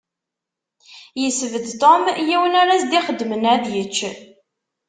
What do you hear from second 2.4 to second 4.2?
ara s-d-ixeddmen ad yečč.